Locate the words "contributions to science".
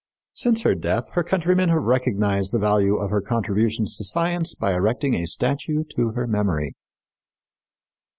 3.21-4.55